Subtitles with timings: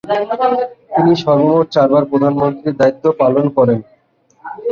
[0.93, 3.79] তিনি সর্বমোট চারবার প্রধানমন্ত্রীর দায়িত্ব পালন করেন।